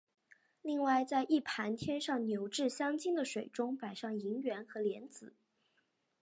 [0.63, 5.35] 另外在一盘添上牛至香精的水中摆上银元和莲子。